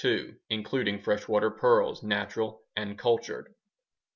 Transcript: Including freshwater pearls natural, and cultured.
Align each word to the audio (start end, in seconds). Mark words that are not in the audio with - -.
Including 0.49 0.97
freshwater 0.99 1.51
pearls 1.51 2.01
natural, 2.01 2.63
and 2.75 2.97
cultured. 2.97 3.53